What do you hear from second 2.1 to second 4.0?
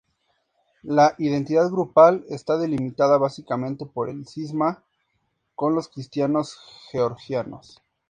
está delimitada básicamente